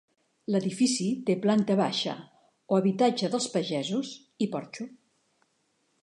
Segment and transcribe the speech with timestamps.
[0.53, 2.15] L’edifici té planta baixa,
[2.75, 4.13] o habitatge dels pagesos,
[4.47, 4.87] i porxo.